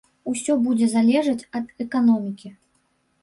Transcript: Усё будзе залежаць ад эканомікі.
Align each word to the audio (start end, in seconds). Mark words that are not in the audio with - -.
Усё 0.29 0.53
будзе 0.67 0.85
залежаць 0.93 1.47
ад 1.59 1.65
эканомікі. 1.87 2.53